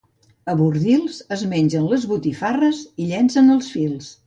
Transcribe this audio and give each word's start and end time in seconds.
A 0.53 0.53
Bordils, 0.61 1.19
es 1.35 1.43
mengen 1.51 1.85
les 1.93 2.09
botifarres 2.15 2.83
i 3.05 3.09
llencen 3.13 3.57
els 3.59 3.71
fils. 3.79 4.13